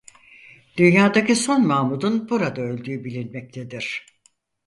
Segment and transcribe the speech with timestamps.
[0.77, 4.05] Dünyadaki son mamutun burada öldüğü bilinmektedir.